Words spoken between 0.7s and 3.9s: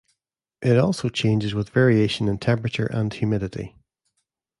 also changes with variation in temperature and humidity.